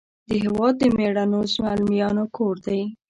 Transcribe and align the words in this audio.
د 0.27 0.29
هیواد 0.43 0.73
د 0.79 0.83
میړنو 0.97 1.39
زلمیانو 1.55 2.23
کور 2.35 2.55
دی. 2.67 2.81